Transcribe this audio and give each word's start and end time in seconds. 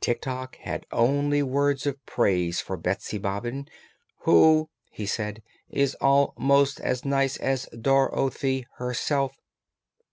Tik 0.00 0.20
Tok 0.20 0.54
had 0.58 0.86
only 0.92 1.42
words 1.42 1.86
of 1.86 2.06
praise 2.06 2.60
for 2.60 2.76
Betsy 2.76 3.18
Bobbin, 3.18 3.66
"who," 4.20 4.70
he 4.92 5.06
said, 5.06 5.42
"is 5.68 5.96
al 6.00 6.34
most 6.38 6.78
as 6.80 7.04
nice 7.04 7.36
as 7.38 7.68
Dor 7.80 8.16
o 8.16 8.28
thy 8.28 8.64
her 8.76 8.94
self." 8.94 9.40